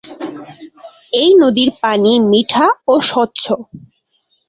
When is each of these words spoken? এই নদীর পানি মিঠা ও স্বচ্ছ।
এই 1.13 1.29
নদীর 1.41 1.69
পানি 1.81 2.13
মিঠা 2.31 2.67
ও 2.87 2.93
স্বচ্ছ। 3.01 3.43